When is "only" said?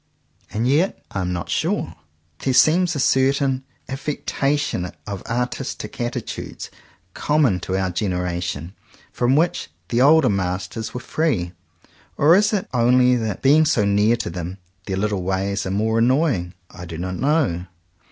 12.73-13.15